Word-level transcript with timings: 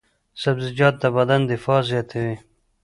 سبزیجات 0.41 0.95
د 0.99 1.05
بدن 1.17 1.41
دفاع 1.51 1.79
زیاتوي. 1.89 2.35